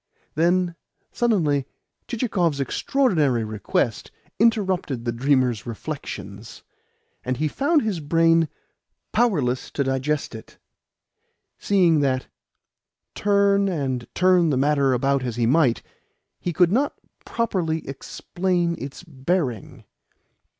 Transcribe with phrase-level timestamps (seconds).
[0.33, 0.73] Then
[1.11, 1.67] suddenly
[2.07, 6.63] Chichikov's extraordinary request interrupted the dreamer's reflections,
[7.23, 8.49] and he found his brain
[9.13, 10.57] powerless to digest it,
[11.59, 12.25] seeing that,
[13.13, 15.83] turn and turn the matter about as he might,
[16.39, 19.83] he could not properly explain its bearing.